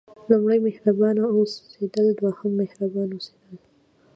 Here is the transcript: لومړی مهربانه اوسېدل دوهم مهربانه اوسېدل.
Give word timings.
لومړی 0.29 0.59
مهربانه 0.67 1.23
اوسېدل 1.35 2.07
دوهم 2.19 2.51
مهربانه 2.61 3.13
اوسېدل. 3.17 3.55